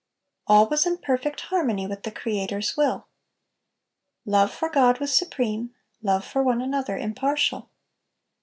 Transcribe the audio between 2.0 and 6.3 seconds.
the Creator's will. Love for God was supreme, love